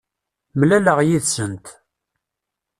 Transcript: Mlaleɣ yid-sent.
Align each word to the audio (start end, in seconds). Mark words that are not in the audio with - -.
Mlaleɣ 0.59 0.97
yid-sent. 1.07 1.65